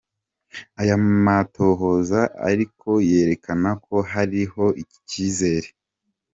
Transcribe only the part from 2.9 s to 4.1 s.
yerekana ko